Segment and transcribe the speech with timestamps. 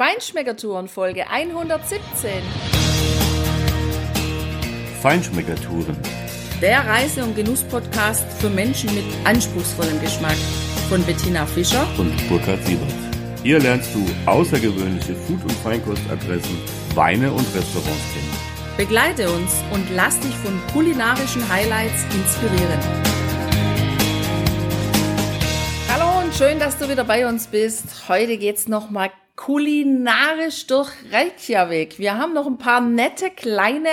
[0.00, 2.30] Feinschmeckertouren Folge 117.
[5.02, 5.94] Feinschmeckertouren.
[6.62, 10.38] Der Reise- und Genuss-Podcast für Menschen mit anspruchsvollem Geschmack
[10.88, 12.90] von Bettina Fischer und Burkhard Siebert.
[13.42, 16.58] Hier lernst du außergewöhnliche Food- und Feinkostadressen,
[16.94, 18.76] Weine und Restaurants kennen.
[18.78, 22.80] Begleite uns und lass dich von kulinarischen Highlights inspirieren.
[25.90, 28.08] Hallo und schön, dass du wieder bei uns bist.
[28.08, 29.10] Heute geht's noch mal
[29.40, 31.98] kulinarisch durch Reykjavik.
[31.98, 33.88] Wir haben noch ein paar nette kleine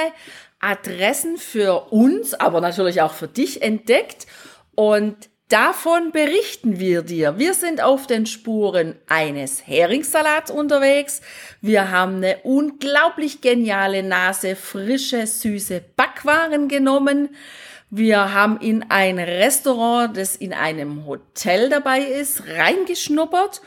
[0.59, 4.27] Adressen für uns, aber natürlich auch für dich entdeckt
[4.75, 5.15] und
[5.49, 7.37] Davon berichten wir dir.
[7.39, 11.21] Wir sind auf den Spuren eines Heringssalats unterwegs.
[11.61, 17.29] Wir haben eine unglaublich geniale Nase frische, süße Backwaren genommen.
[17.89, 23.61] Wir haben in ein Restaurant, das in einem Hotel dabei ist, reingeschnuppert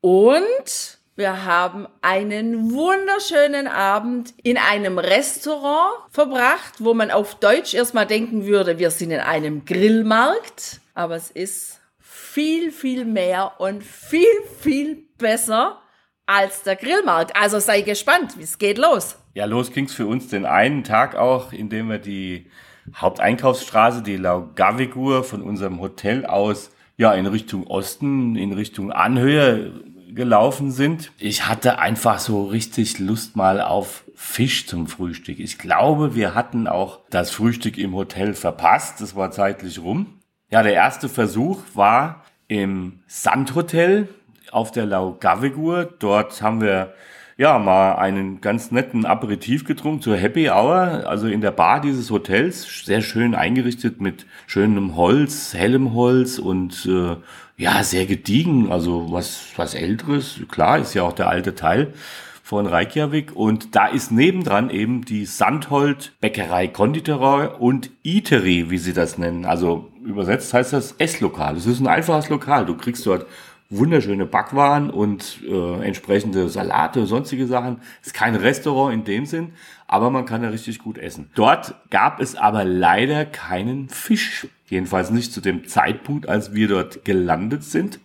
[0.00, 8.06] und wir haben einen wunderschönen Abend in einem Restaurant verbracht, wo man auf Deutsch erstmal
[8.06, 10.80] denken würde, wir sind in einem Grillmarkt.
[10.94, 14.24] Aber es ist viel, viel mehr und viel,
[14.60, 15.82] viel besser
[16.24, 17.36] als der Grillmarkt.
[17.36, 19.16] Also sei gespannt, es geht los.
[19.34, 22.50] Ja, los ging's für uns den einen Tag auch, indem wir die
[22.96, 30.70] Haupteinkaufsstraße, die Laugavigur von unserem Hotel aus ja in Richtung Osten, in Richtung Anhöhe gelaufen
[30.70, 31.12] sind.
[31.18, 35.40] Ich hatte einfach so richtig Lust mal auf Fisch zum Frühstück.
[35.40, 39.00] Ich glaube, wir hatten auch das Frühstück im Hotel verpasst.
[39.00, 40.18] Das war zeitlich rum.
[40.50, 44.08] Ja, der erste Versuch war im Sandhotel
[44.50, 45.84] auf der Laugavigur.
[45.98, 46.94] Dort haben wir
[47.40, 52.10] ja mal einen ganz netten Aperitif getrunken zur Happy Hour, also in der Bar dieses
[52.10, 57.16] Hotels, sehr schön eingerichtet mit schönem Holz, hellem Holz und äh,
[57.60, 61.92] ja, sehr gediegen, also was, was älteres, klar, ist ja auch der alte Teil
[62.42, 68.94] von Reykjavik und da ist nebendran eben die Sandhold Bäckerei Konditorei und Eatery, wie sie
[68.94, 69.44] das nennen.
[69.44, 71.54] Also übersetzt heißt das Esslokal.
[71.54, 72.64] Es ist ein einfaches Lokal.
[72.64, 73.26] Du kriegst dort
[73.70, 77.80] wunderschöne Backwaren und äh, entsprechende Salate, sonstige Sachen.
[78.02, 79.52] Ist kein Restaurant in dem Sinn,
[79.86, 81.30] aber man kann da richtig gut essen.
[81.34, 84.48] Dort gab es aber leider keinen Fisch.
[84.66, 88.00] Jedenfalls nicht zu dem Zeitpunkt, als wir dort gelandet sind.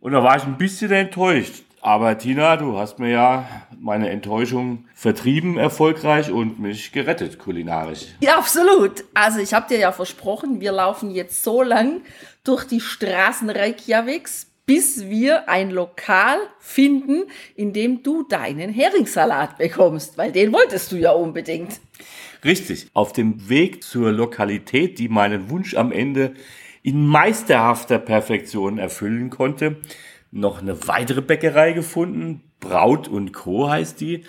[0.00, 1.63] Und da war ich ein bisschen enttäuscht.
[1.84, 3.46] Aber Tina, du hast mir ja
[3.78, 8.06] meine Enttäuschung vertrieben erfolgreich und mich gerettet kulinarisch.
[8.20, 9.04] Ja, absolut.
[9.12, 12.00] Also ich habe dir ja versprochen, wir laufen jetzt so lang
[12.42, 17.24] durch die Straßen Reykjaviks, bis wir ein Lokal finden,
[17.54, 21.80] in dem du deinen Heringssalat bekommst, weil den wolltest du ja unbedingt.
[22.46, 22.88] Richtig.
[22.94, 26.32] Auf dem Weg zur Lokalität, die meinen Wunsch am Ende
[26.82, 29.76] in meisterhafter Perfektion erfüllen konnte,
[30.34, 32.42] noch eine weitere Bäckerei gefunden.
[32.60, 33.70] Braut und Co.
[33.70, 34.24] heißt die.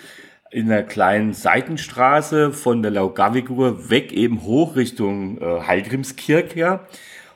[0.50, 6.86] In einer kleinen Seitenstraße von der Laugavigur weg eben hoch Richtung äh, Heilgrimskirch, ja.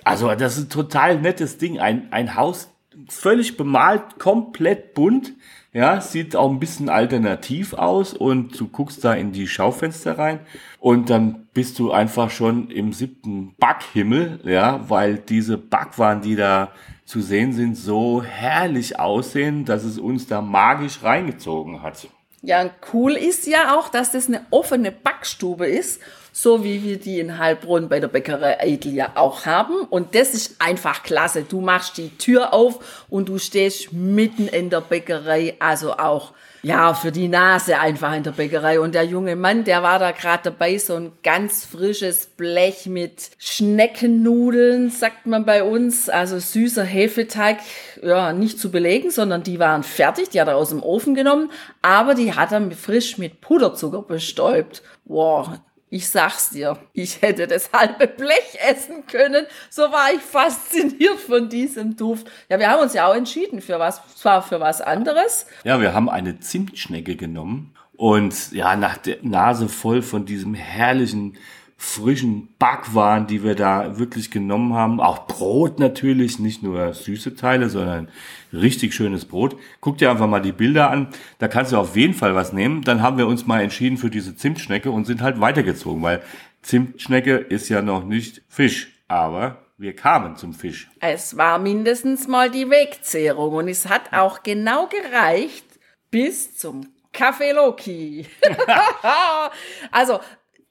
[0.04, 1.80] Also das ist ein total nettes Ding.
[1.80, 2.72] Ein, ein Haus
[3.08, 5.32] völlig bemalt, komplett bunt.
[5.72, 10.40] Ja, sieht auch ein bisschen alternativ aus und du guckst da in die Schaufenster rein
[10.80, 16.72] und dann bist du einfach schon im siebten Backhimmel, ja, weil diese Backwaren, die da
[17.10, 22.08] zu sehen sind, so herrlich aussehen, dass es uns da magisch reingezogen hat.
[22.42, 26.00] Ja, cool ist ja auch, dass das eine offene Backstube ist
[26.32, 29.82] so wie wir die in Heilbronn bei der Bäckerei Eitel ja auch haben.
[29.90, 31.42] Und das ist einfach klasse.
[31.42, 36.32] Du machst die Tür auf und du stehst mitten in der Bäckerei, also auch
[36.62, 38.80] ja, für die Nase einfach in der Bäckerei.
[38.80, 43.30] Und der junge Mann, der war da gerade dabei, so ein ganz frisches Blech mit
[43.38, 46.08] Schneckennudeln, sagt man bei uns.
[46.08, 47.58] Also süßer Hefeteig,
[48.02, 51.50] ja, nicht zu belegen, sondern die waren fertig, die hat er aus dem Ofen genommen,
[51.82, 54.82] aber die hat er frisch mit Puderzucker bestäubt.
[55.04, 55.58] Wow,
[55.90, 59.44] ich sag's dir, ich hätte das halbe Blech essen können.
[59.68, 62.30] So war ich fasziniert von diesem Duft.
[62.48, 65.46] Ja, wir haben uns ja auch entschieden für was, zwar für was anderes.
[65.64, 71.36] Ja, wir haben eine Zimtschnecke genommen und ja, nach der Nase voll von diesem herrlichen
[71.82, 75.00] frischen Backwaren, die wir da wirklich genommen haben.
[75.00, 78.10] Auch Brot natürlich, nicht nur süße Teile, sondern
[78.52, 79.56] richtig schönes Brot.
[79.80, 81.08] Guck dir einfach mal die Bilder an.
[81.38, 82.82] Da kannst du auf jeden Fall was nehmen.
[82.82, 86.20] Dann haben wir uns mal entschieden für diese Zimtschnecke und sind halt weitergezogen, weil
[86.60, 88.92] Zimtschnecke ist ja noch nicht Fisch.
[89.08, 90.90] Aber wir kamen zum Fisch.
[91.00, 95.64] Es war mindestens mal die Wegzehrung und es hat auch genau gereicht
[96.10, 98.26] bis zum Kaffee Loki.
[99.90, 100.20] also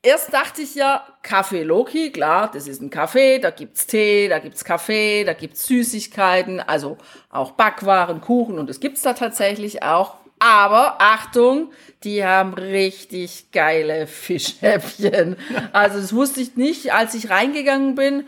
[0.02, 4.40] erst dachte ich ja, Kaffee Loki, klar, das ist ein Kaffee, da gibt's Tee, da
[4.40, 6.98] gibt's Kaffee, da gibt's Süßigkeiten, also
[7.30, 10.16] auch Backwaren, Kuchen und das gibt's da tatsächlich auch.
[10.40, 11.72] Aber Achtung,
[12.06, 15.36] die haben richtig geile Fischhäppchen.
[15.74, 18.26] Also das wusste ich nicht, als ich reingegangen bin.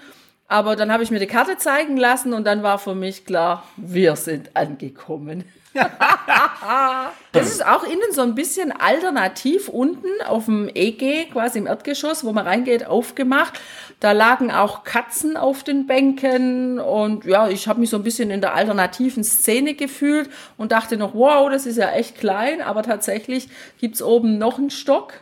[0.49, 3.63] Aber dann habe ich mir die Karte zeigen lassen und dann war für mich klar,
[3.77, 5.45] wir sind angekommen.
[7.31, 12.25] das ist auch innen so ein bisschen alternativ unten auf dem EG, quasi im Erdgeschoss,
[12.25, 13.59] wo man reingeht, aufgemacht.
[13.99, 18.31] Da lagen auch Katzen auf den Bänken und ja, ich habe mich so ein bisschen
[18.31, 22.83] in der alternativen Szene gefühlt und dachte noch, wow, das ist ja echt klein, aber
[22.83, 23.47] tatsächlich
[23.79, 25.13] gibt's oben noch einen Stock.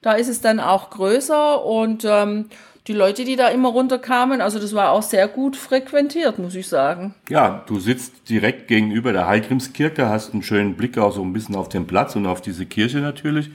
[0.00, 2.48] Da ist es dann auch größer und ähm,
[2.88, 6.68] die Leute, die da immer runterkamen, also das war auch sehr gut frequentiert, muss ich
[6.68, 7.14] sagen.
[7.28, 11.54] Ja, du sitzt direkt gegenüber der Heilgrimskirche, hast einen schönen Blick auch so ein bisschen
[11.54, 13.50] auf den Platz und auf diese Kirche natürlich.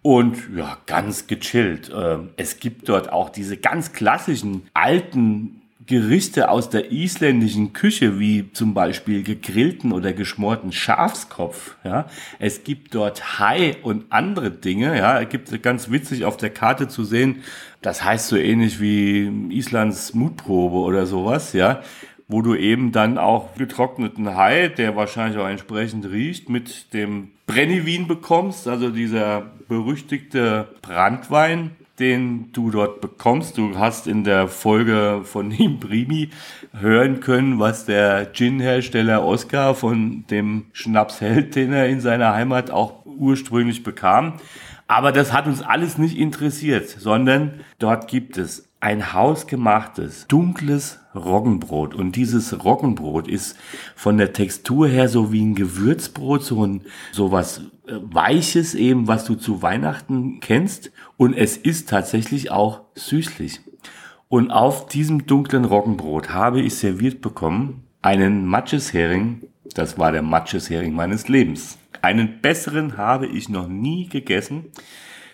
[0.00, 1.92] Und ja, ganz gechillt.
[1.94, 8.50] Ähm, es gibt dort auch diese ganz klassischen alten Gerichte aus der isländischen Küche, wie
[8.52, 11.76] zum Beispiel gegrillten oder geschmorten Schafskopf.
[11.84, 12.06] Ja,
[12.38, 14.96] es gibt dort Hai und andere Dinge.
[14.98, 17.42] Ja, es gibt ganz witzig auf der Karte zu sehen.
[17.82, 21.52] Das heißt so ähnlich wie Islands Mutprobe oder sowas.
[21.52, 21.82] Ja,
[22.28, 28.08] wo du eben dann auch getrockneten Hai, der wahrscheinlich auch entsprechend riecht, mit dem Brennivin
[28.08, 33.58] bekommst, also dieser berüchtigte Brandwein den du dort bekommst.
[33.58, 36.30] Du hast in der Folge von Imprimi
[36.72, 42.70] hören können, was der Gin-Hersteller Oscar von dem Schnaps hält, den er in seiner Heimat
[42.70, 44.34] auch ursprünglich bekam.
[44.88, 51.92] Aber das hat uns alles nicht interessiert, sondern dort gibt es ein hausgemachtes, dunkles Roggenbrot.
[51.92, 53.58] Und dieses Roggenbrot ist
[53.96, 59.08] von der Textur her so wie ein Gewürzbrot, so ein, so was äh, Weiches eben,
[59.08, 60.92] was du zu Weihnachten kennst.
[61.16, 63.60] Und es ist tatsächlich auch süßlich.
[64.28, 69.48] Und auf diesem dunklen Roggenbrot habe ich serviert bekommen einen Matscheshering.
[69.74, 71.76] Das war der Matscheshering meines Lebens.
[72.02, 74.66] Einen besseren habe ich noch nie gegessen.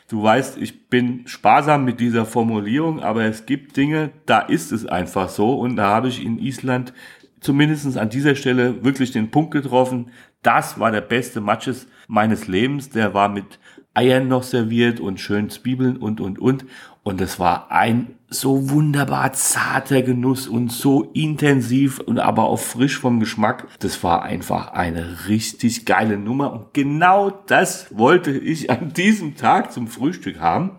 [0.09, 4.87] Du weißt, ich bin sparsam mit dieser Formulierung, aber es gibt Dinge, da ist es
[4.87, 5.55] einfach so.
[5.55, 6.93] Und da habe ich in Island
[7.41, 10.11] zumindest an dieser Stelle wirklich den Punkt getroffen.
[10.43, 12.91] Das war der beste Matches meines Lebens.
[12.91, 13.59] Der war mit
[13.95, 16.65] Eiern noch serviert und schön Zwiebeln und, und, und.
[17.05, 22.99] Und es war ein so wunderbar zarter Genuss und so intensiv und aber auch frisch
[22.99, 23.67] vom Geschmack.
[23.81, 26.53] Das war einfach eine richtig geile Nummer.
[26.53, 30.73] Und genau das wollte ich an diesem Tag zum Frühstück haben.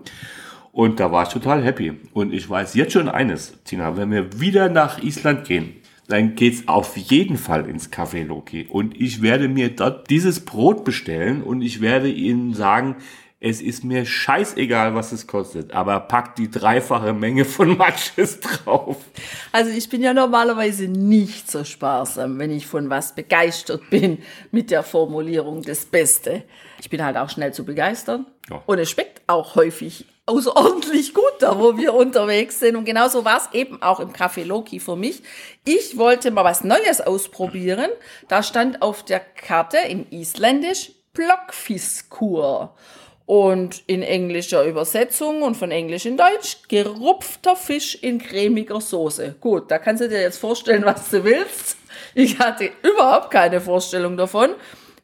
[0.72, 1.94] Und da war ich total happy.
[2.14, 5.76] Und ich weiß jetzt schon eines, Tina, wenn wir wieder nach Island gehen,
[6.08, 8.66] dann geht's auf jeden Fall ins Café Loki.
[8.70, 12.96] Und ich werde mir dort dieses Brot bestellen und ich werde Ihnen sagen,
[13.44, 18.96] es ist mir scheißegal, was es kostet, aber pack die dreifache Menge von Matches drauf.
[19.52, 24.20] Also ich bin ja normalerweise nicht so sparsam, wenn ich von was begeistert bin
[24.52, 26.44] mit der Formulierung das Beste.
[26.80, 28.26] Ich bin halt auch schnell zu begeistern.
[28.50, 28.64] Ja.
[28.66, 32.78] Und es schmeckt auch häufig außerordentlich gut da, wo wir unterwegs sind.
[32.78, 35.22] Und genauso war es eben auch im Café Loki für mich.
[35.66, 37.90] Ich wollte mal was Neues ausprobieren.
[38.30, 42.74] Da stand auf der Karte in Isländisch Blockfiskur.
[43.26, 49.36] Und in englischer Übersetzung und von Englisch in Deutsch, gerupfter Fisch in cremiger Soße.
[49.40, 51.78] Gut, da kannst du dir jetzt vorstellen, was du willst.
[52.16, 54.50] Ich hatte überhaupt keine Vorstellung davon.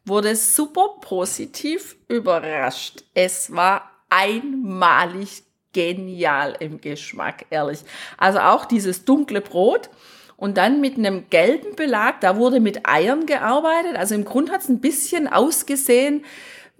[0.05, 3.03] Wurde super positiv überrascht.
[3.13, 7.79] Es war einmalig genial im Geschmack, ehrlich.
[8.17, 9.89] Also auch dieses dunkle Brot
[10.35, 13.95] und dann mit einem gelben Belag, da wurde mit Eiern gearbeitet.
[13.95, 16.25] Also im Grund hat es ein bisschen ausgesehen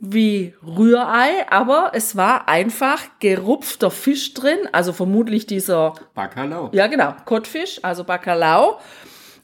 [0.02, 6.70] wie Rührei, aber es war einfach gerupfter Fisch drin, also vermutlich dieser Bacalao.
[6.72, 8.80] Ja, genau, Kottfisch, also Bacalao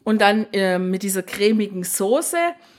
[0.06, 2.38] und dann äh, mit dieser cremigen Soße.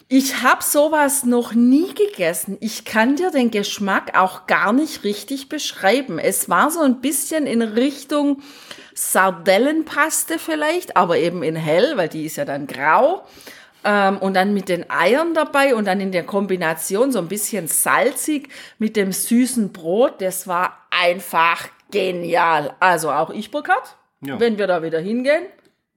[0.09, 2.57] Ich habe sowas noch nie gegessen.
[2.61, 6.19] Ich kann dir den Geschmack auch gar nicht richtig beschreiben.
[6.21, 8.41] Es war so ein bisschen in Richtung
[8.95, 13.27] Sardellenpaste vielleicht, aber eben in hell, weil die ist ja dann grau.
[13.89, 17.69] Ähm, und dann mit den Eiern dabei und dann in der Kombination so ein bisschen
[17.69, 20.21] salzig mit dem süßen Brot.
[20.21, 22.75] Das war einfach genial.
[22.81, 24.41] Also auch ich, Burkhard, ja.
[24.41, 25.45] wenn wir da wieder hingehen,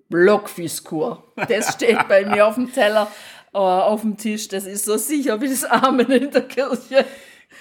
[0.09, 1.23] Blockfiskur.
[1.47, 3.11] Das steht bei mir auf dem Teller
[3.53, 4.47] oh, auf dem Tisch.
[4.47, 7.05] Das ist so sicher wie das Amen in der Kirche.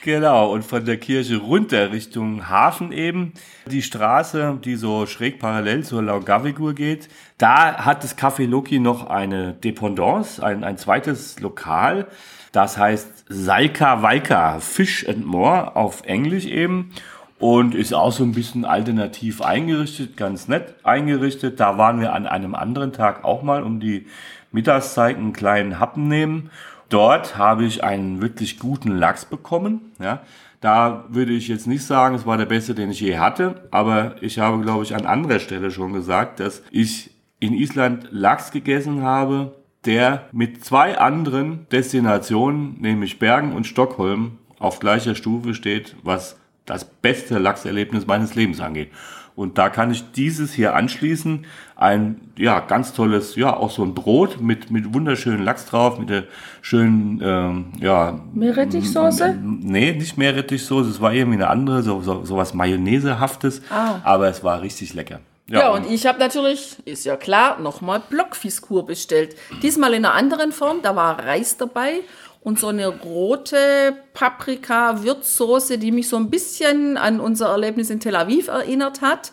[0.04, 3.32] Genau, und von der Kirche runter Richtung Hafen eben,
[3.66, 9.08] die Straße, die so schräg parallel zur Laugavigur geht, da hat das Café Loki noch
[9.10, 12.06] eine Dependance, ein, ein zweites Lokal.
[12.52, 16.92] Das heißt Salka Walka, Fish and More auf Englisch eben.
[17.38, 21.60] und ist auch so ein bisschen alternativ eingerichtet, ganz nett eingerichtet.
[21.60, 24.06] Da waren wir an einem anderen Tag auch mal um die
[24.50, 26.50] Mittagszeit einen kleinen Happen nehmen.
[26.88, 29.92] Dort habe ich einen wirklich guten Lachs bekommen.
[30.00, 30.22] Ja,
[30.60, 34.16] da würde ich jetzt nicht sagen, es war der beste, den ich je hatte, aber
[34.22, 39.02] ich habe, glaube ich, an anderer Stelle schon gesagt, dass ich in Island Lachs gegessen
[39.02, 39.54] habe,
[39.84, 46.84] der mit zwei anderen Destinationen, nämlich Bergen und Stockholm, auf gleicher Stufe steht, was das
[46.84, 48.90] beste Lachserlebnis meines Lebens angeht.
[49.38, 51.46] Und da kann ich dieses hier anschließen.
[51.76, 56.10] Ein, ja, ganz tolles, ja, auch so ein Brot mit, mit wunderschönen Lachs drauf, mit
[56.10, 56.24] der
[56.60, 58.18] schönen, ähm, ja.
[58.34, 59.38] Meerrettichsoße?
[59.40, 60.90] Nee, nicht Meerrettichsoße.
[60.90, 63.62] Es war irgendwie eine andere, so, so, so was Mayonnaisehaftes.
[63.70, 64.00] Ah.
[64.02, 65.20] Aber es war richtig lecker.
[65.46, 69.36] Ja, ja, und, und ich habe natürlich, ist ja klar, nochmal Blockfiskur bestellt.
[69.62, 72.00] Diesmal in einer anderen Form, da war Reis dabei
[72.48, 78.16] und so eine rote Paprika-Würzsoße, die mich so ein bisschen an unser Erlebnis in Tel
[78.16, 79.32] Aviv erinnert hat.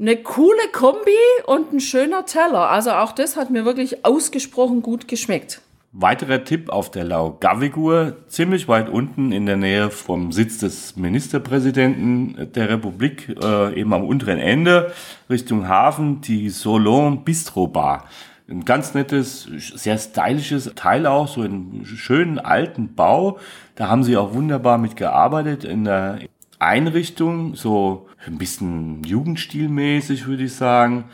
[0.00, 1.10] Eine coole Kombi
[1.44, 2.70] und ein schöner Teller.
[2.70, 5.60] Also auch das hat mir wirklich ausgesprochen gut geschmeckt.
[5.92, 12.50] Weiterer Tipp auf der Laugavigur, ziemlich weit unten in der Nähe vom Sitz des Ministerpräsidenten
[12.54, 14.90] der Republik, äh, eben am unteren Ende,
[15.28, 18.08] Richtung Hafen, die Solon Bistro Bar.
[18.46, 23.38] Ein ganz nettes, sehr stylisches Teil auch, so einen schönen alten Bau.
[23.74, 26.18] Da haben sie auch wunderbar mitgearbeitet in der
[26.58, 31.04] Einrichtung, so ein bisschen Jugendstilmäßig, würde ich sagen.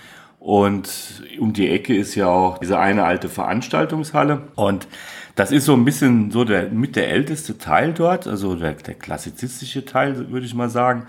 [0.41, 4.49] Und um die Ecke ist ja auch diese eine alte Veranstaltungshalle.
[4.57, 4.89] Und
[5.37, 8.95] das ist so ein bisschen so der mit der älteste Teil dort, also der, der
[8.95, 11.07] klassizistische Teil, würde ich mal sagen.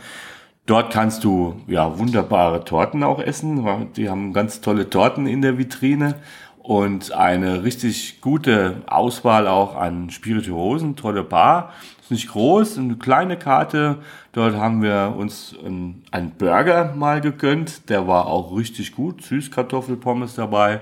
[0.71, 3.89] Dort kannst du ja wunderbare Torten auch essen.
[3.97, 6.15] Die haben ganz tolle Torten in der Vitrine
[6.63, 11.73] und eine richtig gute Auswahl auch an Spirituosen, tolle Bar.
[11.99, 13.97] Ist nicht groß, eine kleine Karte.
[14.31, 17.89] Dort haben wir uns einen, Burger mal gegönnt.
[17.89, 19.23] Der war auch richtig gut.
[19.23, 20.79] Süßkartoffelpommes dabei.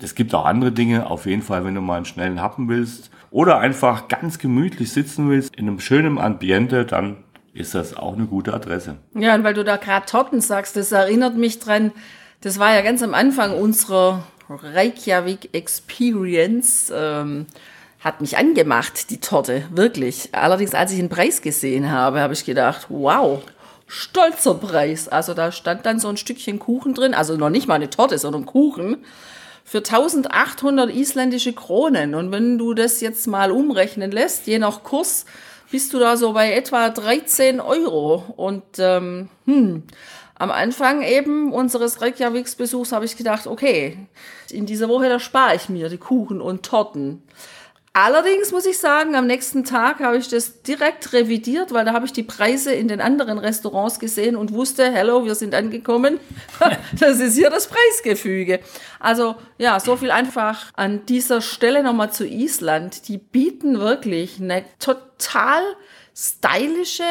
[0.00, 1.10] Es gibt auch andere Dinge.
[1.10, 5.28] Auf jeden Fall, wenn du mal einen schnellen Happen willst oder einfach ganz gemütlich sitzen
[5.28, 7.16] willst in einem schönen Ambiente, dann
[7.56, 8.96] ist das auch eine gute Adresse.
[9.14, 11.92] Ja, und weil du da gerade Torten sagst, das erinnert mich dran,
[12.40, 16.92] das war ja ganz am Anfang unserer Reykjavik Experience.
[16.94, 17.46] Ähm,
[18.00, 20.28] hat mich angemacht, die Torte, wirklich.
[20.32, 23.42] Allerdings, als ich den Preis gesehen habe, habe ich gedacht, wow,
[23.86, 25.08] stolzer Preis.
[25.08, 28.18] Also da stand dann so ein Stückchen Kuchen drin, also noch nicht mal eine Torte,
[28.18, 28.98] sondern Kuchen,
[29.64, 32.14] für 1800 isländische Kronen.
[32.14, 35.24] Und wenn du das jetzt mal umrechnen lässt, je nach Kurs,
[35.70, 38.24] bist du da so bei etwa 13 Euro.
[38.36, 39.82] Und ähm, hm,
[40.38, 43.98] am Anfang eben unseres Reykjaviks-Besuchs habe ich gedacht, okay,
[44.50, 47.22] in dieser Woche, da spare ich mir die Kuchen und Torten.
[47.98, 52.04] Allerdings muss ich sagen, am nächsten Tag habe ich das direkt revidiert, weil da habe
[52.04, 56.20] ich die Preise in den anderen Restaurants gesehen und wusste, hello, wir sind angekommen.
[57.00, 58.60] das ist hier das Preisgefüge.
[59.00, 63.08] Also ja, so viel einfach an dieser Stelle nochmal zu Island.
[63.08, 65.62] Die bieten wirklich eine total
[66.14, 67.02] stylische,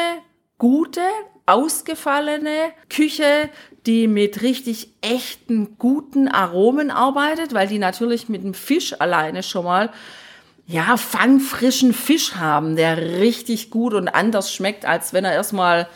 [0.56, 1.02] gute,
[1.46, 3.50] ausgefallene Küche,
[3.86, 9.64] die mit richtig echten, guten Aromen arbeitet, weil die natürlich mit dem Fisch alleine schon
[9.64, 9.90] mal
[10.66, 15.88] ja, fangfrischen Fisch haben, der richtig gut und anders schmeckt, als wenn er erstmal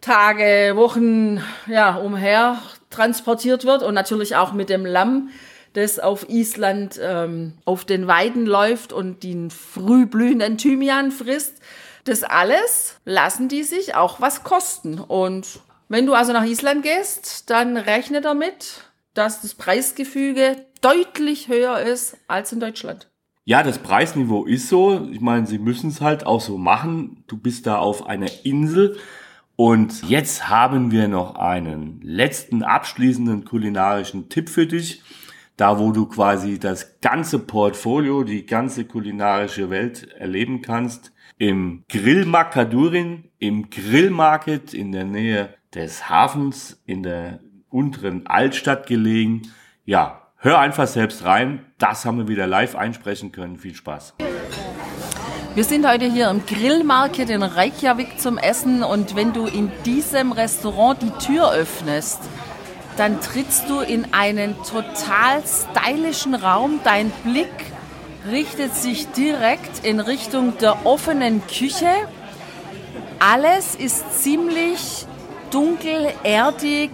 [0.00, 2.58] Tage, Wochen, ja, umher
[2.90, 5.30] transportiert wird und natürlich auch mit dem Lamm,
[5.74, 11.54] das auf Island ähm, auf den Weiden läuft und den früh blühenden Thymian frisst.
[12.04, 15.00] Das alles lassen die sich auch was kosten.
[15.00, 18.82] Und wenn du also nach Island gehst, dann rechne damit,
[19.14, 23.08] dass das Preisgefüge deutlich höher ist als in Deutschland.
[23.46, 25.06] Ja, das Preisniveau ist so.
[25.12, 27.24] Ich meine, sie müssen es halt auch so machen.
[27.26, 28.96] Du bist da auf einer Insel.
[29.56, 35.02] Und jetzt haben wir noch einen letzten abschließenden kulinarischen Tipp für dich.
[35.56, 42.24] Da, wo du quasi das ganze Portfolio, die ganze kulinarische Welt erleben kannst im Grill
[42.24, 49.42] Makadurin, im Grillmarket in der Nähe des Hafens in der unteren Altstadt gelegen.
[49.84, 51.64] Ja, hör einfach selbst rein.
[51.78, 53.58] Das haben wir wieder live einsprechen können.
[53.58, 54.14] Viel Spaß.
[55.54, 60.32] Wir sind heute hier im Grillmarket in Reykjavik zum Essen und wenn du in diesem
[60.32, 62.20] Restaurant die Tür öffnest,
[62.96, 66.80] dann trittst du in einen total stylischen Raum.
[66.84, 67.52] Dein Blick
[68.30, 71.88] richtet sich direkt in Richtung der offenen Küche.
[73.18, 75.06] Alles ist ziemlich
[75.50, 76.90] dunkel, erdig,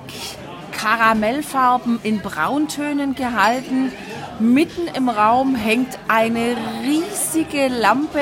[0.81, 3.93] Karamellfarben in Brauntönen gehalten.
[4.39, 8.21] Mitten im Raum hängt eine riesige Lampe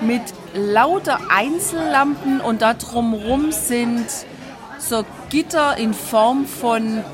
[0.00, 0.22] mit
[0.54, 4.06] lauter Einzellampen und da drumherum sind
[4.78, 7.04] so Gitter in Form von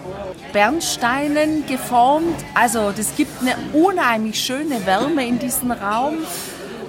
[0.53, 2.37] Bernsteinen geformt.
[2.55, 6.19] Also das gibt eine unheimlich schöne Wärme in diesem Raum.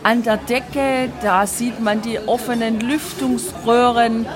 [0.04, 4.28] An der Decke, da sieht man die offenen Lüftungsröhren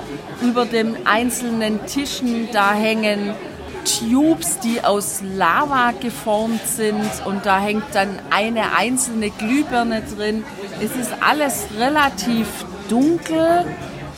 [0.42, 2.48] über den einzelnen Tischen.
[2.52, 3.34] Da hängen
[3.84, 10.44] Tubes, die aus Lava geformt sind und da hängt dann eine einzelne Glühbirne drin.
[10.80, 12.46] Es ist alles relativ
[12.88, 13.64] dunkel,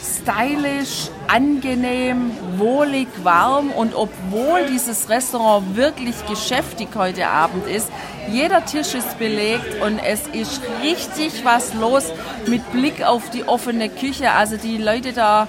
[0.02, 7.88] stylisch, angenehm, wohlig, warm und obwohl dieses Restaurant wirklich geschäftig heute Abend ist,
[8.30, 12.04] jeder Tisch ist belegt und es ist richtig was los
[12.46, 14.32] mit Blick auf die offene Küche.
[14.32, 15.48] Also die Leute da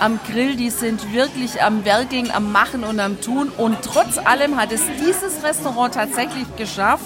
[0.00, 3.50] am Grill, die sind wirklich am Werkeln, am Machen und am Tun.
[3.56, 7.04] Und trotz allem hat es dieses Restaurant tatsächlich geschafft,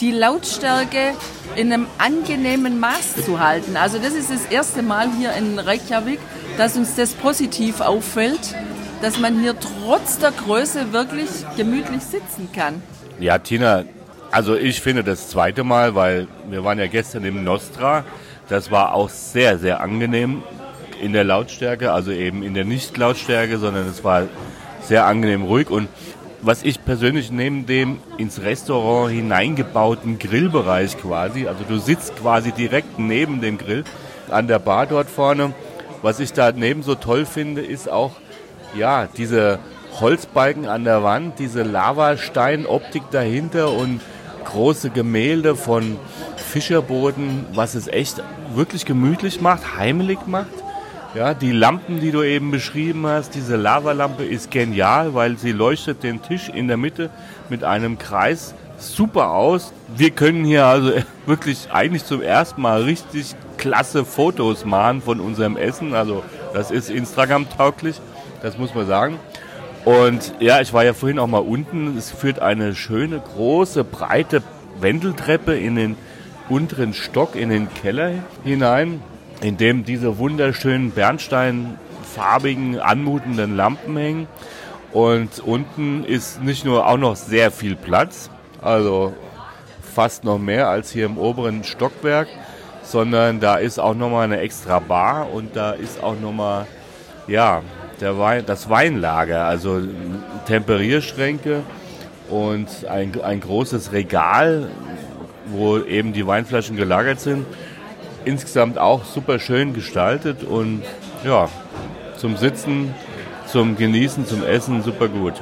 [0.00, 1.14] die Lautstärke
[1.56, 3.76] in einem angenehmen Maß zu halten.
[3.76, 6.20] Also das ist das erste Mal hier in Reykjavik,
[6.56, 8.54] dass uns das positiv auffällt,
[9.02, 12.82] dass man hier trotz der Größe wirklich gemütlich sitzen kann.
[13.18, 13.84] Ja, Tina,
[14.30, 18.04] also ich finde das zweite Mal, weil wir waren ja gestern im Nostra.
[18.48, 20.42] Das war auch sehr, sehr angenehm
[21.00, 24.24] in der Lautstärke, also eben in der Nicht-Lautstärke, sondern es war
[24.82, 25.70] sehr angenehm ruhig.
[25.70, 25.88] Und
[26.40, 32.98] was ich persönlich neben dem ins Restaurant hineingebauten Grillbereich quasi, also du sitzt quasi direkt
[32.98, 33.84] neben dem Grill
[34.30, 35.52] an der Bar dort vorne.
[36.02, 38.12] Was ich daneben so toll finde, ist auch
[38.76, 39.58] ja diese
[40.00, 44.00] Holzbalken an der Wand, diese Lavastein-Optik dahinter und
[44.44, 45.98] große Gemälde von
[46.36, 48.22] Fischerboden, was es echt
[48.54, 50.46] wirklich gemütlich macht, heimelig macht.
[51.14, 56.02] Ja, die Lampen, die du eben beschrieben hast, diese Lavalampe ist genial, weil sie leuchtet
[56.02, 57.08] den Tisch in der Mitte
[57.48, 59.72] mit einem Kreis super aus.
[59.96, 60.92] Wir können hier also
[61.26, 65.94] wirklich eigentlich zum ersten Mal richtig klasse Fotos machen von unserem Essen.
[65.94, 66.22] Also
[66.52, 68.00] das ist Instagram-tauglich,
[68.42, 69.18] das muss man sagen.
[69.86, 71.96] Und ja, ich war ja vorhin auch mal unten.
[71.96, 74.42] Es führt eine schöne, große, breite
[74.78, 75.96] Wendeltreppe in den
[76.50, 78.12] unteren Stock, in den Keller
[78.44, 79.00] hinein
[79.40, 84.26] in dem diese wunderschönen bernsteinfarbigen, anmutenden Lampen hängen.
[84.92, 88.30] Und unten ist nicht nur auch noch sehr viel Platz,
[88.62, 89.14] also
[89.94, 92.28] fast noch mehr als hier im oberen Stockwerk,
[92.82, 96.66] sondern da ist auch nochmal eine extra Bar und da ist auch nochmal,
[97.26, 97.62] ja,
[98.00, 99.80] der Wein, das Weinlager, also
[100.46, 101.62] Temperierschränke
[102.30, 104.70] und ein, ein großes Regal,
[105.46, 107.44] wo eben die Weinflaschen gelagert sind
[108.24, 110.82] insgesamt auch super schön gestaltet und
[111.24, 111.48] ja,
[112.16, 112.94] zum Sitzen,
[113.46, 115.34] zum Genießen, zum Essen super gut.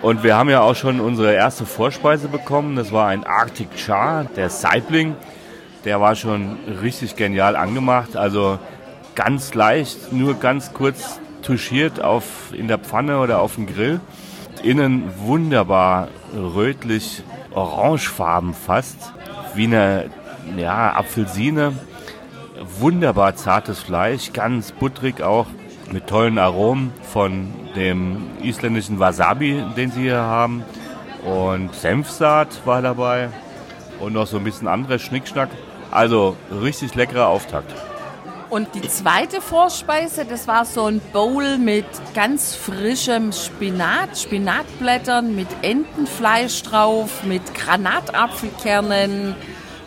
[0.00, 2.76] Und wir haben ja auch schon unsere erste Vorspeise bekommen.
[2.76, 5.16] Das war ein Arctic Char, der Saibling.
[5.84, 8.16] Der war schon richtig genial angemacht.
[8.16, 8.58] Also
[9.14, 14.00] ganz leicht, nur ganz kurz touchiert auf, in der Pfanne oder auf dem Grill.
[14.62, 19.12] Innen wunderbar rötlich, orangefarben fast,
[19.54, 20.10] wie eine
[20.56, 21.72] ja, Apfelsine
[22.78, 25.46] wunderbar zartes Fleisch, ganz butterig auch,
[25.90, 30.64] mit tollen Aromen von dem isländischen Wasabi, den sie hier haben.
[31.24, 33.30] Und Senfsaat war dabei
[34.00, 35.48] und noch so ein bisschen anderes Schnickschnack.
[35.90, 37.72] Also richtig leckerer Auftakt.
[38.50, 45.48] Und die zweite Vorspeise, das war so ein Bowl mit ganz frischem Spinat, Spinatblättern, mit
[45.60, 49.34] Entenfleisch drauf, mit Granatapfelkernen,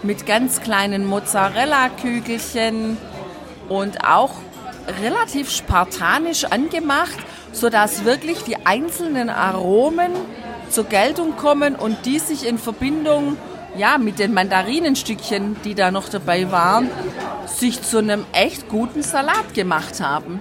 [0.04, 2.98] mit ganz kleinen Mozzarella-Kügelchen
[3.70, 4.32] und auch
[5.02, 7.18] relativ spartanisch angemacht,
[7.52, 10.12] sodass wirklich die einzelnen Aromen
[10.70, 13.38] zur Geltung kommen und die sich in Verbindung
[13.78, 16.90] ja, mit den Mandarinenstückchen, die da noch dabei waren,
[17.46, 20.40] sich zu einem echt guten Salat gemacht haben.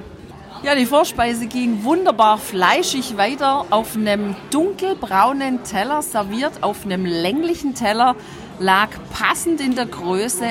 [0.62, 7.74] Ja, die Vorspeise ging wunderbar fleischig weiter auf einem dunkelbraunen Teller serviert, auf einem länglichen
[7.74, 8.14] Teller
[8.60, 10.44] lag passend in der Größe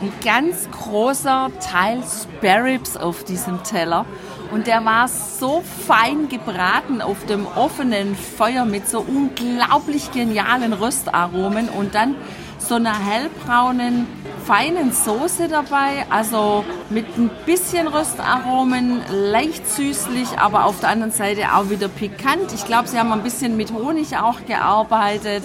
[0.00, 4.04] ein ganz großer Teil Sparrows auf diesem Teller.
[4.50, 11.68] Und der war so fein gebraten auf dem offenen Feuer mit so unglaublich genialen Röstaromen
[11.68, 12.16] und dann
[12.58, 14.06] so einer hellbraunen,
[14.44, 16.04] feinen Soße dabei.
[16.10, 22.52] Also mit ein bisschen Röstaromen, leicht süßlich, aber auf der anderen Seite auch wieder pikant.
[22.54, 25.44] Ich glaube, sie haben ein bisschen mit Honig auch gearbeitet.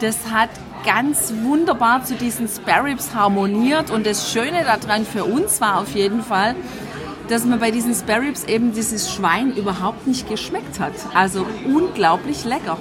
[0.00, 0.50] Das hat
[0.84, 3.90] ganz wunderbar zu diesen Sparrows harmoniert.
[3.90, 6.54] Und das Schöne daran für uns war auf jeden Fall,
[7.28, 10.92] dass man bei diesen Sparrows eben dieses Schwein überhaupt nicht geschmeckt hat.
[11.14, 12.78] Also unglaublich lecker.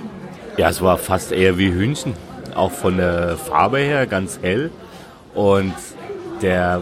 [0.58, 2.14] Ja, es war fast eher wie Hühnchen.
[2.56, 4.72] Auch von der Farbe her ganz hell.
[5.36, 5.74] Und
[6.42, 6.82] der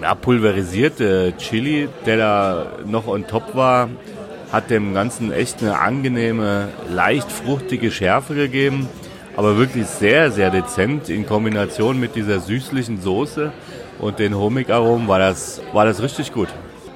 [0.00, 3.88] ja, pulverisierte Chili, der da noch on top war,
[4.52, 8.88] hat dem Ganzen echt eine angenehme, leicht fruchtige Schärfe gegeben,
[9.36, 13.52] aber wirklich sehr, sehr dezent in Kombination mit dieser süßlichen Soße
[13.98, 16.48] und den Homigaromen war das, war das richtig gut.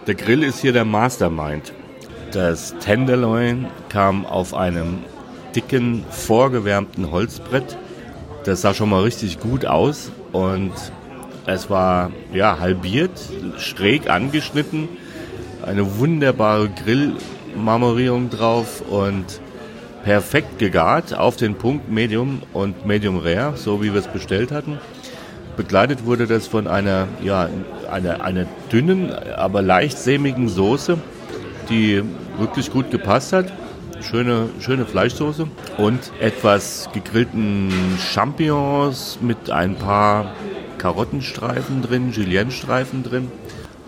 [0.06, 1.72] Der Grill ist hier der Mastermind.
[2.32, 4.98] Das Tenderloin kam auf einem
[5.54, 7.76] dicken, vorgewärmten Holzbrett.
[8.44, 10.72] Das sah schon mal richtig gut aus und
[11.46, 13.10] es war ja halbiert,
[13.58, 14.88] schräg angeschnitten,
[15.64, 19.24] eine wunderbare Grillmarmorierung drauf und
[20.08, 24.78] perfekt gegart auf den Punkt Medium und Medium Rare, so wie wir es bestellt hatten.
[25.54, 27.50] Begleitet wurde das von einer, ja,
[27.92, 30.96] einer, einer dünnen, aber leicht sämigen Soße,
[31.68, 32.02] die
[32.38, 33.52] wirklich gut gepasst hat.
[34.00, 40.32] Schöne, schöne Fleischsoße und etwas gegrillten Champignons mit ein paar
[40.78, 43.30] Karottenstreifen drin, Julienne-Streifen drin.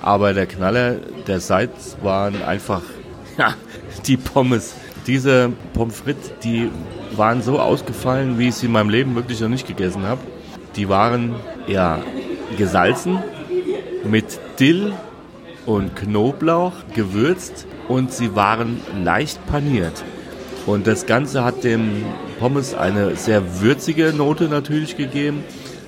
[0.03, 2.83] Aber der Knaller der Seite waren einfach
[3.39, 3.55] ja,
[4.05, 4.75] die Pommes.
[5.07, 6.71] Diese Pommes frites, die
[7.17, 10.21] waren so ausgefallen, wie ich sie in meinem Leben wirklich noch nicht gegessen habe.
[10.77, 11.35] Die waren
[11.67, 12.01] ja
[12.57, 13.19] gesalzen
[14.05, 14.93] mit Dill
[15.67, 20.05] und Knoblauch gewürzt und sie waren leicht paniert.
[20.67, 22.05] Und das Ganze hat dem
[22.39, 25.43] Pommes eine sehr würzige Note natürlich gegeben,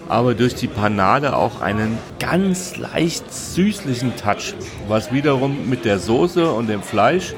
[0.09, 4.55] aber durch die Panade auch einen ganz leicht süßlichen Touch,
[4.89, 7.35] was wiederum mit der Soße und dem Fleisch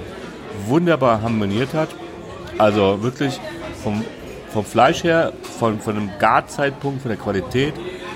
[0.67, 1.89] wunderbar harmoniert hat.
[2.59, 3.41] Also wirklich
[3.83, 4.05] vom
[4.55, 7.75] vom Fleisch her, von, von dem Garzeitpunkt, von der Qualität,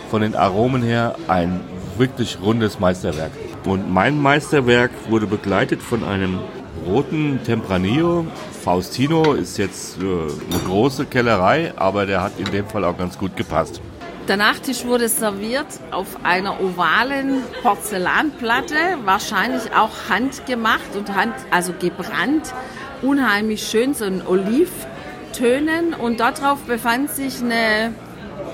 [0.09, 1.61] von den Aromen her ein
[1.99, 3.33] wirklich rundes Meisterwerk.
[3.65, 6.39] Und mein Meisterwerk wurde begleitet von einem
[6.87, 8.25] roten Tempranillo.
[8.63, 13.19] Faustino ist jetzt äh, eine große Kellerei, aber der hat in dem Fall auch ganz
[13.19, 13.83] gut gepasst.
[14.29, 22.53] Der Nachtisch wurde serviert auf einer ovalen Porzellanplatte, wahrscheinlich auch handgemacht und hand, also gebrannt.
[23.01, 24.71] Unheimlich schön, so ein Oliv
[25.33, 27.95] Tönen und darauf befand sich eine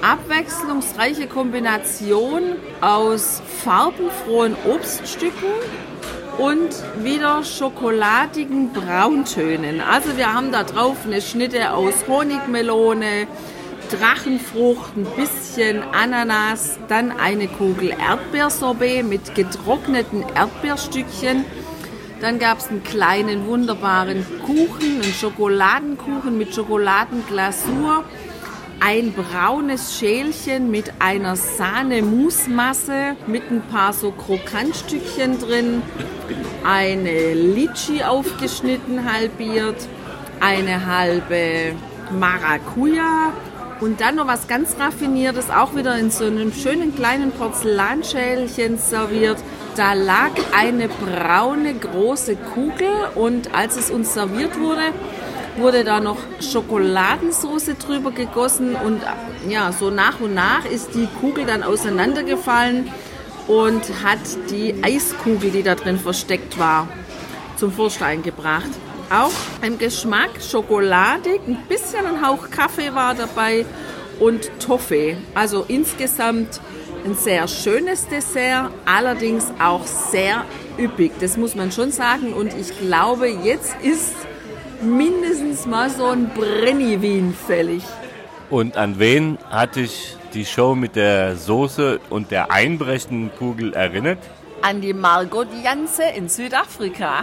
[0.00, 2.42] abwechslungsreiche Kombination
[2.80, 5.48] aus farbenfrohen Obststücken
[6.38, 6.70] und
[7.02, 9.80] wieder schokoladigen Brauntönen.
[9.80, 13.26] Also wir haben da drauf eine Schnitte aus Honigmelone,
[13.90, 21.44] Drachenfrucht, ein bisschen Ananas, dann eine Kugel Erdbeersorbet mit getrockneten Erdbeerstückchen.
[22.20, 28.04] Dann gab es einen kleinen, wunderbaren Kuchen, einen Schokoladenkuchen mit Schokoladenglasur,
[28.80, 35.82] ein braunes Schälchen mit einer Sahne-Mousse-Masse mit ein paar so Krokantstückchen drin,
[36.64, 39.88] eine Litschi aufgeschnitten, halbiert,
[40.40, 41.74] eine halbe
[42.10, 43.32] Maracuja
[43.84, 49.38] und dann noch was ganz Raffiniertes, auch wieder in so einem schönen kleinen Porzellanschälchen serviert
[49.76, 54.92] da lag eine braune große Kugel und als es uns serviert wurde,
[55.56, 59.00] wurde da noch Schokoladensauce drüber gegossen und
[59.48, 62.88] ja, so nach und nach ist die Kugel dann auseinandergefallen
[63.48, 64.20] und hat
[64.50, 66.86] die Eiskugel, die da drin versteckt war,
[67.56, 68.70] zum Vorschein gebracht.
[69.10, 73.66] Auch im Geschmack schokoladig, ein bisschen ein Hauch Kaffee war dabei
[74.18, 75.16] und Toffee.
[75.34, 76.60] Also insgesamt
[77.04, 80.44] ein sehr schönes Dessert, allerdings auch sehr
[80.78, 81.12] üppig.
[81.20, 82.32] Das muss man schon sagen.
[82.32, 84.14] Und ich glaube, jetzt ist
[84.80, 87.82] mindestens mal so ein Brennivin fällig.
[88.50, 94.18] Und an wen hat dich die Show mit der Soße und der einbrechenden Kugel erinnert?
[94.62, 97.22] An die Margot Janse in Südafrika.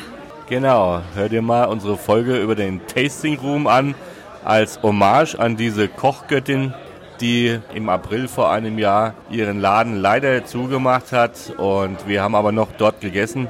[0.52, 3.96] Genau, hör dir mal unsere Folge über den Tasting Room an,
[4.44, 6.74] als Hommage an diese Kochgöttin,
[7.22, 12.52] die im April vor einem Jahr ihren Laden leider zugemacht hat und wir haben aber
[12.52, 13.48] noch dort gegessen.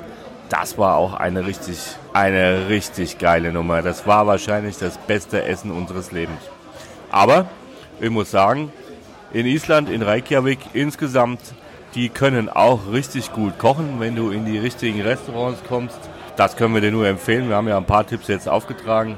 [0.50, 1.80] Das war auch eine richtig,
[2.14, 3.82] eine richtig geile Nummer.
[3.82, 6.44] Das war wahrscheinlich das beste Essen unseres Lebens.
[7.10, 7.48] Aber
[8.00, 8.72] ich muss sagen,
[9.34, 11.42] in Island, in Reykjavik insgesamt,
[11.96, 16.11] die können auch richtig gut kochen, wenn du in die richtigen Restaurants kommst.
[16.38, 17.50] Das können wir dir nur empfehlen.
[17.50, 19.18] Wir haben ja ein paar Tipps jetzt aufgetragen.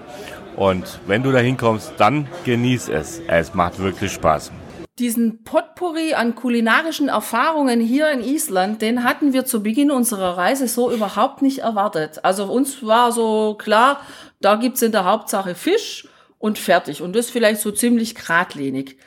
[0.55, 3.21] Und wenn du da hinkommst, dann genieß es.
[3.27, 4.51] Es macht wirklich Spaß.
[4.99, 10.67] Diesen Potpourri an kulinarischen Erfahrungen hier in Island, den hatten wir zu Beginn unserer Reise
[10.67, 12.19] so überhaupt nicht erwartet.
[12.23, 14.01] Also uns war so klar,
[14.39, 17.01] da gibt's in der Hauptsache Fisch und fertig.
[17.01, 18.97] Und das vielleicht so ziemlich geradlinig.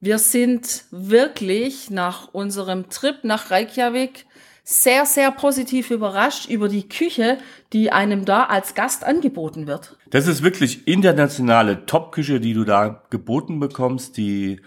[0.00, 4.26] Wir sind wirklich nach unserem Trip nach Reykjavik
[4.68, 7.38] sehr, sehr positiv überrascht über die Küche,
[7.72, 9.96] die einem da als Gast angeboten wird.
[10.10, 14.16] Das ist wirklich internationale Top-Küche, die du da geboten bekommst.
[14.16, 14.60] Die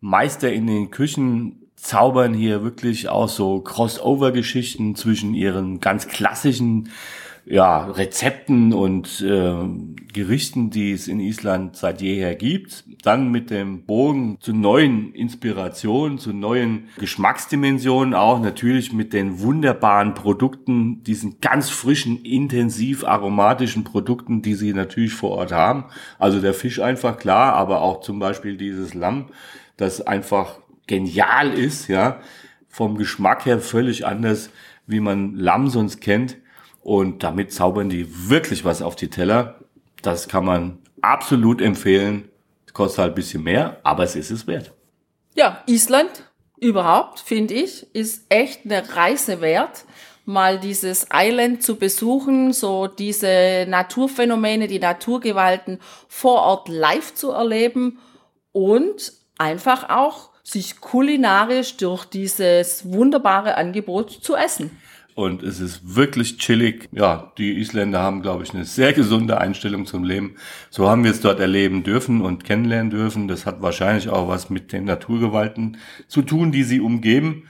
[0.00, 6.90] Meister in den Küchen zaubern hier wirklich auch so Crossover-Geschichten zwischen ihren ganz klassischen
[7.48, 9.54] ja, Rezepten und äh,
[10.12, 12.84] Gerichten, die es in Island seit jeher gibt.
[13.04, 18.40] Dann mit dem Bogen zu neuen Inspirationen, zu neuen Geschmacksdimensionen auch.
[18.40, 25.30] Natürlich mit den wunderbaren Produkten, diesen ganz frischen, intensiv aromatischen Produkten, die sie natürlich vor
[25.30, 25.84] Ort haben.
[26.18, 29.26] Also der Fisch einfach klar, aber auch zum Beispiel dieses Lamm,
[29.76, 32.20] das einfach genial ist, ja.
[32.68, 34.50] Vom Geschmack her völlig anders,
[34.88, 36.38] wie man Lamm sonst kennt
[36.86, 39.56] und damit zaubern die wirklich was auf die Teller.
[40.02, 42.28] Das kann man absolut empfehlen.
[42.72, 44.72] Kostet halt ein bisschen mehr, aber es ist es wert.
[45.34, 46.10] Ja, Island
[46.60, 49.84] überhaupt, finde ich, ist echt eine Reise wert,
[50.26, 57.98] mal dieses Island zu besuchen, so diese Naturphänomene, die Naturgewalten vor Ort live zu erleben
[58.52, 64.70] und einfach auch sich kulinarisch durch dieses wunderbare Angebot zu essen
[65.16, 66.90] und es ist wirklich chillig.
[66.92, 70.36] Ja, die Isländer haben, glaube ich, eine sehr gesunde Einstellung zum Leben.
[70.68, 73.26] So haben wir es dort erleben dürfen und kennenlernen dürfen.
[73.26, 77.48] Das hat wahrscheinlich auch was mit den Naturgewalten zu tun, die sie umgeben.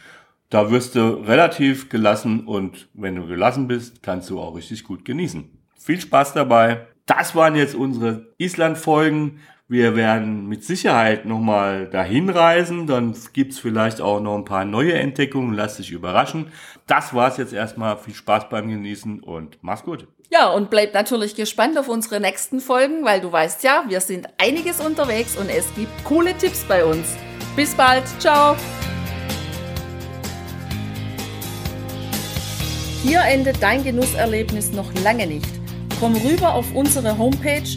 [0.49, 5.05] Da wirst du relativ gelassen und wenn du gelassen bist, kannst du auch richtig gut
[5.05, 5.51] genießen.
[5.77, 6.87] Viel Spaß dabei.
[7.05, 9.41] Das waren jetzt unsere Island-Folgen.
[9.69, 12.87] Wir werden mit Sicherheit nochmal dahin reisen.
[12.87, 15.55] Dann gibt's vielleicht auch noch ein paar neue Entdeckungen.
[15.55, 16.53] Lass dich überraschen.
[16.87, 17.99] Das war's jetzt erstmal.
[17.99, 20.07] Viel Spaß beim Genießen und mach's gut.
[20.31, 24.29] Ja, und bleib natürlich gespannt auf unsere nächsten Folgen, weil du weißt ja, wir sind
[24.39, 27.17] einiges unterwegs und es gibt coole Tipps bei uns.
[27.57, 28.05] Bis bald.
[28.21, 28.55] Ciao.
[33.03, 35.49] Hier endet dein Genusserlebnis noch lange nicht.
[35.99, 37.77] Komm rüber auf unsere Homepage